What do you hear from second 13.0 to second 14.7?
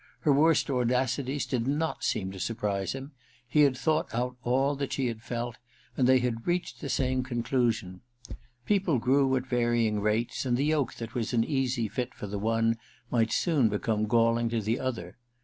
212 THE RECKONING ii might soon become galling to